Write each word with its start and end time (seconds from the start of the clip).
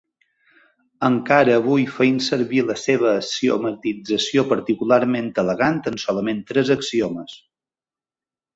Encara 1.07 1.57
avui 1.57 1.85
fem 1.97 2.17
servir 2.27 2.63
la 2.69 2.77
seva 2.85 3.11
axiomatització 3.17 4.47
particularment 4.55 5.31
elegant 5.45 5.79
en 5.93 6.03
solament 6.07 6.43
tres 6.55 6.75
axiomes. 6.81 7.39